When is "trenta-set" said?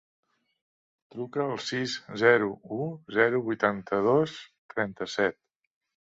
4.75-5.39